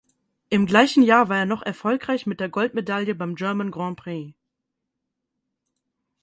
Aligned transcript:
Im 0.49 0.65
gleichen 0.65 1.03
Jahr 1.03 1.29
war 1.29 1.37
er 1.37 1.45
noch 1.45 1.61
erfolgreich 1.61 2.25
mit 2.25 2.39
der 2.39 2.49
Goldmedaille 2.49 3.13
beim 3.13 3.35
German 3.35 3.69
Grand 3.69 3.99
Prix. 3.99 4.33